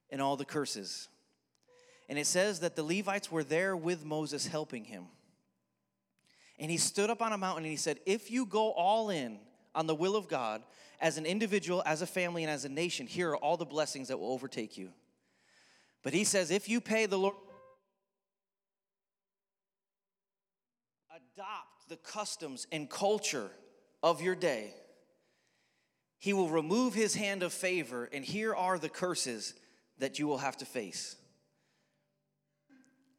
[0.09, 1.07] and all the curses.
[2.09, 5.05] And it says that the Levites were there with Moses helping him.
[6.57, 9.37] And he stood up on a mountain and he said, If you go all in
[9.75, 10.63] on the will of God,
[10.99, 14.07] as an individual, as a family, and as a nation, here are all the blessings
[14.07, 14.89] that will overtake you.
[16.03, 17.35] But he says, If you pay the Lord,
[21.09, 23.49] adopt the customs and culture
[24.01, 24.73] of your day.
[26.19, 29.53] He will remove his hand of favor, and here are the curses
[29.99, 31.15] that you will have to face.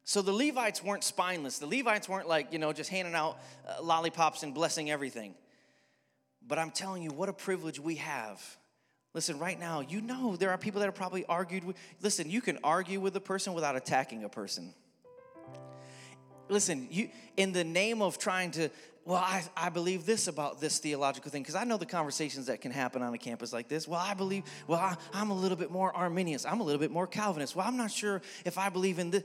[0.03, 1.57] So the Levites weren't spineless.
[1.57, 5.33] The Levites weren't like, you know, just handing out uh, lollipops and blessing everything.
[6.47, 8.41] But I'm telling you, what a privilege we have.
[9.13, 11.77] Listen, right now, you know there are people that have probably argued with.
[12.01, 14.73] Listen, you can argue with a person without attacking a person
[16.49, 18.69] listen, you in the name of trying to,
[19.05, 22.61] well, I, I believe this about this theological thing, because I know the conversations that
[22.61, 23.87] can happen on a campus like this.
[23.87, 26.39] Well, I believe, well, I, I'm a little bit more Arminian.
[26.47, 27.55] I'm a little bit more Calvinist.
[27.55, 29.23] Well, I'm not sure if I believe in this.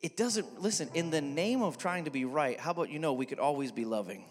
[0.00, 3.12] It doesn't, listen, in the name of trying to be right, how about you know
[3.12, 4.24] we could always be loving?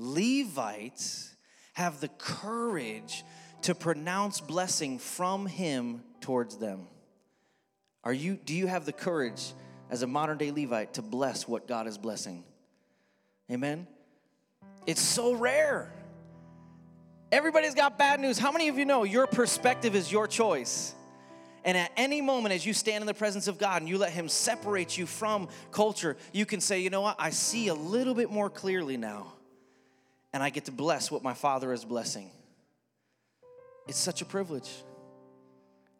[0.00, 1.34] Levites
[1.74, 3.24] have the courage
[3.62, 6.86] to pronounce blessing from him towards them.
[8.02, 9.52] Are you, do you have the courage
[9.90, 12.44] as a modern day Levite to bless what God is blessing.
[13.50, 13.86] Amen?
[14.86, 15.92] It's so rare.
[17.32, 18.38] Everybody's got bad news.
[18.38, 20.94] How many of you know your perspective is your choice?
[21.64, 24.12] And at any moment, as you stand in the presence of God and you let
[24.12, 27.16] Him separate you from culture, you can say, you know what?
[27.18, 29.34] I see a little bit more clearly now.
[30.32, 32.30] And I get to bless what my Father is blessing.
[33.88, 34.70] It's such a privilege.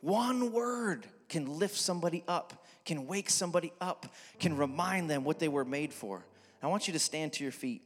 [0.01, 4.07] One word can lift somebody up, can wake somebody up,
[4.39, 6.24] can remind them what they were made for.
[6.62, 7.83] I want you to stand to your feet.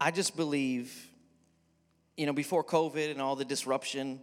[0.00, 1.08] I just believe
[2.16, 4.20] you know, before COVID and all the disruption,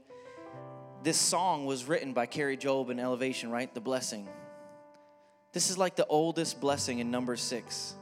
[1.03, 3.73] this song was written by Kari Jobe in Elevation, right?
[3.73, 4.27] The blessing.
[5.51, 7.95] This is like the oldest blessing in number six,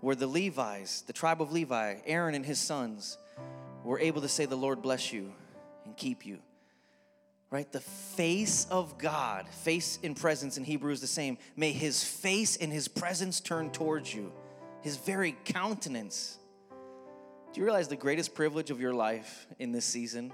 [0.00, 3.18] where the Levites, the tribe of Levi, Aaron and his sons,
[3.84, 5.32] were able to say, The Lord bless you
[5.84, 6.38] and keep you.
[7.50, 7.70] Right?
[7.70, 11.38] The face of God, face in presence in Hebrew is the same.
[11.56, 14.32] May his face and his presence turn towards you,
[14.82, 16.38] his very countenance
[17.56, 20.30] do you realize the greatest privilege of your life in this season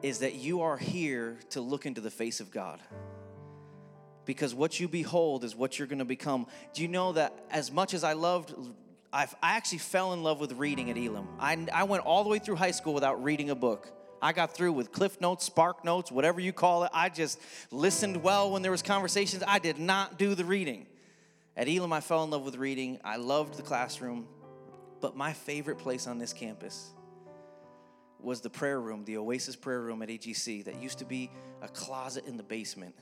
[0.00, 2.80] is that you are here to look into the face of God?
[4.24, 6.46] Because what you behold is what you're going to become.
[6.74, 8.54] Do you know that as much as I loved,
[9.12, 11.26] I've, i actually fell in love with reading at Elim.
[11.40, 13.90] I, I went all the way through high school without reading a book.
[14.22, 16.90] I got through with cliff notes, spark notes, whatever you call it.
[16.94, 17.40] I just
[17.72, 19.42] listened well when there was conversations.
[19.46, 20.86] I did not do the reading.
[21.56, 23.00] At Elim, I fell in love with reading.
[23.04, 24.28] I loved the classroom.
[25.00, 26.90] But my favorite place on this campus
[28.20, 31.28] was the prayer room, the Oasis prayer room at AGC that used to be
[31.60, 32.94] a closet in the basement.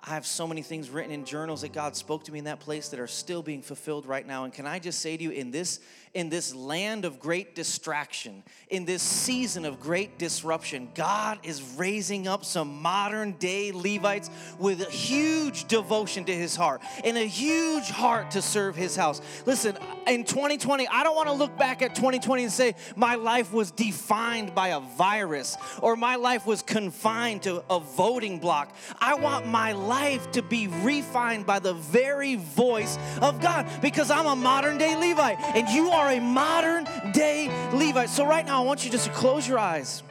[0.00, 2.60] I have so many things written in journals that God spoke to me in that
[2.60, 4.44] place that are still being fulfilled right now.
[4.44, 5.80] And can I just say to you, in this
[6.14, 12.26] in this land of great distraction, in this season of great disruption, God is raising
[12.26, 17.90] up some modern day Levites with a huge devotion to his heart and a huge
[17.90, 19.20] heart to serve his house.
[19.44, 19.76] Listen,
[20.06, 23.70] in 2020, I don't want to look back at 2020 and say my life was
[23.70, 28.74] defined by a virus or my life was confined to a voting bloc.
[29.00, 29.85] I want my life
[30.32, 35.38] to be refined by the very voice of God because I'm a modern day Levite
[35.40, 38.10] and you are a modern day Levite.
[38.10, 40.02] So, right now, I want you just to close your eyes.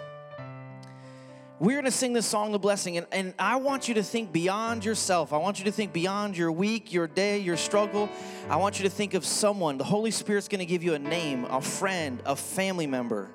[1.57, 4.33] We're going to sing this song, The Blessing, and, and I want you to think
[4.33, 5.31] beyond yourself.
[5.31, 8.09] I want you to think beyond your week, your day, your struggle.
[8.49, 9.77] I want you to think of someone.
[9.77, 13.29] The Holy Spirit's going to give you a name, a friend, a family member,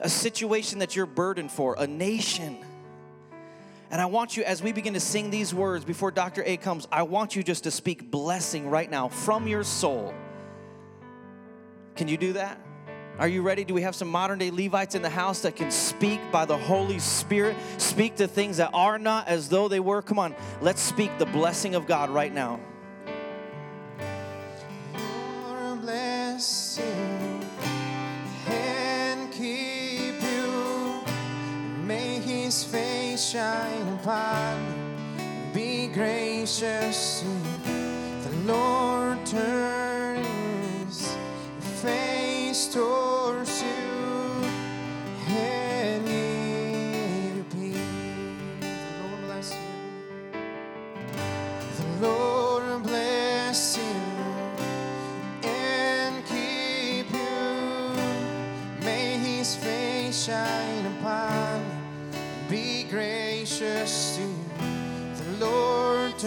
[0.00, 2.58] a situation that you're burdened for, a nation.
[3.90, 6.42] And I want you, as we begin to sing these words before Dr.
[6.44, 10.12] A comes, I want you just to speak blessing right now from your soul.
[11.94, 12.60] Can you do that?
[13.18, 13.64] Are you ready?
[13.64, 16.58] Do we have some modern day Levites in the house that can speak by the
[16.58, 20.02] Holy Spirit, speak to things that are not as though they were?
[20.02, 22.60] Come on, let's speak the blessing of God right now.
[35.52, 37.24] Be gracious.
[38.22, 40.24] The Lord turn
[41.82, 43.15] face towards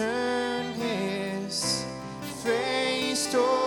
[0.00, 1.84] turn His
[2.42, 3.59] face towards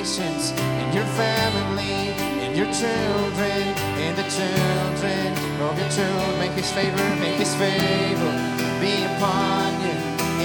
[0.00, 3.60] your family, and your children
[4.00, 5.28] and the children
[5.60, 6.38] of your children.
[6.38, 8.32] Make his favor, make his favor
[8.80, 9.92] be upon you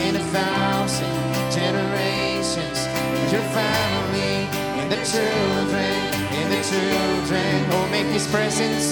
[0.04, 1.16] in a thousand
[1.56, 2.80] generations.
[2.84, 4.44] and Your family
[4.76, 5.96] and the children
[6.36, 7.56] and the children.
[7.72, 8.92] Oh, make his presence,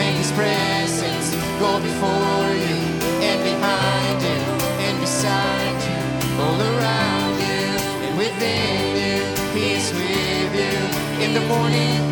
[0.00, 2.76] make his presence go before you
[3.20, 4.40] and behind you
[4.80, 7.68] and beside you, all around you
[8.08, 9.09] and within you.
[9.52, 12.02] Is with you in the morning,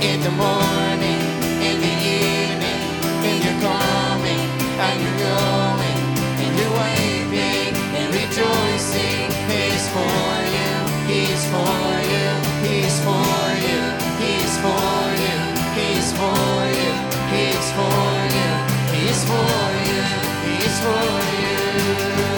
[0.00, 1.20] in the morning,
[1.60, 2.80] in the evening,
[3.28, 4.48] and you're coming
[4.80, 5.98] and you're going
[6.40, 9.28] and you're waving and rejoicing.
[9.52, 10.24] He's for
[10.56, 10.72] you,
[11.04, 12.28] he's for you,
[12.64, 13.28] he's for
[13.60, 13.80] you,
[14.18, 15.36] he's for you,
[15.76, 16.48] he's for
[16.80, 16.92] you,
[17.28, 18.50] he's for you,
[18.96, 19.52] he's for
[19.84, 20.02] you,
[20.48, 22.29] he's for you.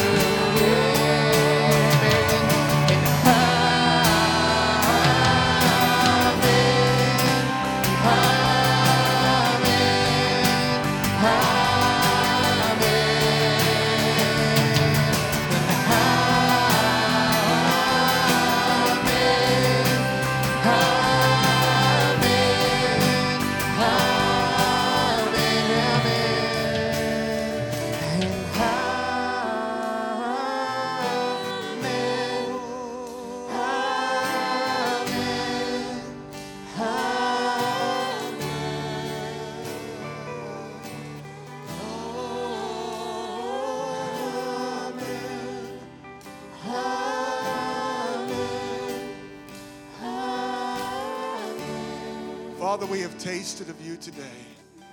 [52.93, 54.21] We have tasted of you today.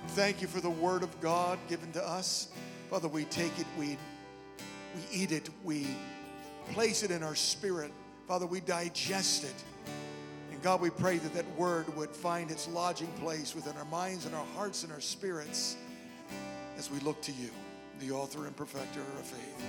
[0.08, 2.48] Thank you for the word of God given to us.
[2.88, 3.98] Father, we take it, we,
[4.94, 5.86] we eat it, we
[6.70, 7.92] place it in our spirit.
[8.26, 9.54] Father, we digest it.
[10.50, 14.24] And God, we pray that that word would find its lodging place within our minds
[14.24, 15.76] and our hearts and our spirits
[16.78, 17.50] as we look to you,
[17.98, 19.62] the author and perfecter of faith.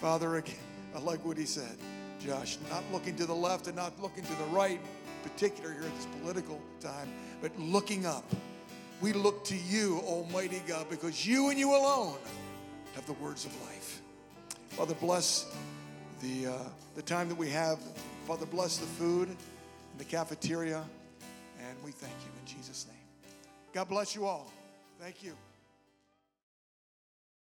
[0.00, 0.54] Father, again,
[0.94, 1.76] I like what he said,
[2.20, 4.80] Josh, not looking to the left and not looking to the right,
[5.28, 7.08] particular here at this political time,
[7.40, 8.24] but looking up.
[9.00, 12.16] We look to you, Almighty God, because you and you alone
[12.94, 14.00] have the words of life.
[14.70, 15.46] Father, bless
[16.22, 16.52] the, uh,
[16.94, 17.78] the time that we have.
[18.26, 19.36] Father, bless the food in
[19.98, 20.82] the cafeteria.
[21.68, 23.32] And we thank you in Jesus' name.
[23.74, 24.50] God bless you all.
[24.98, 25.34] Thank you.